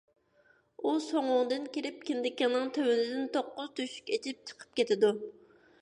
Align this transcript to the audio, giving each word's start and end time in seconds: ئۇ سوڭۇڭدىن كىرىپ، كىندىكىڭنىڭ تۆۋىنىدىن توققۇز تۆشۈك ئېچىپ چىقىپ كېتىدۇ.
ئۇ 0.83 0.93
سوڭۇڭدىن 1.07 1.67
كىرىپ، 1.75 2.01
كىندىكىڭنىڭ 2.09 2.73
تۆۋىنىدىن 2.79 3.31
توققۇز 3.39 3.71
تۆشۈك 3.81 4.13
ئېچىپ 4.19 4.45
چىقىپ 4.51 4.77
كېتىدۇ. 4.81 5.19